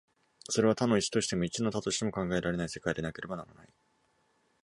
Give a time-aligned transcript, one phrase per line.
[0.49, 3.69] それは多の一としても、一の多としても考えられない世界でなければならない。